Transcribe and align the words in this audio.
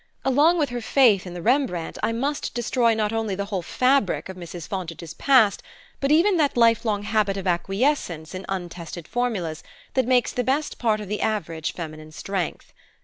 Along 0.25 0.57
with 0.57 0.69
her 0.69 0.81
faith 0.81 1.27
in 1.27 1.35
the 1.35 1.43
Rembrandt 1.43 1.99
I 2.01 2.11
must 2.11 2.55
destroy 2.55 2.95
not 2.95 3.13
only 3.13 3.35
the 3.35 3.45
whole 3.45 3.61
fabric 3.61 4.29
of 4.29 4.35
Mrs. 4.35 4.67
Fontage's 4.67 5.13
past, 5.13 5.61
but 5.99 6.11
even 6.11 6.37
that 6.37 6.57
lifelong 6.57 7.03
habit 7.03 7.37
of 7.37 7.45
acquiescence 7.45 8.33
in 8.33 8.43
untested 8.49 9.07
formulas 9.07 9.61
that 9.93 10.07
makes 10.07 10.31
the 10.33 10.43
best 10.43 10.79
part 10.79 11.01
of 11.01 11.07
the 11.07 11.21
average 11.21 11.73
feminine 11.73 12.11
strength. 12.11 12.73